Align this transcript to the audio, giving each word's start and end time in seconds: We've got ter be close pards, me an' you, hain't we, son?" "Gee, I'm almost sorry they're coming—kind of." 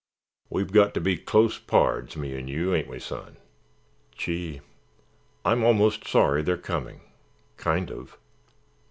We've 0.49 0.71
got 0.71 0.95
ter 0.95 0.99
be 0.99 1.15
close 1.15 1.59
pards, 1.59 2.17
me 2.17 2.35
an' 2.35 2.47
you, 2.47 2.71
hain't 2.71 2.87
we, 2.87 2.97
son?" 2.97 3.37
"Gee, 4.15 4.61
I'm 5.45 5.63
almost 5.63 6.07
sorry 6.07 6.41
they're 6.41 6.57
coming—kind 6.57 7.91
of." 7.91 8.17